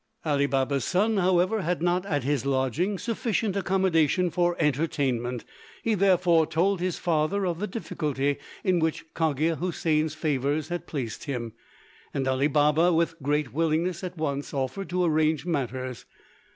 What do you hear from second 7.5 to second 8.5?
the difficulty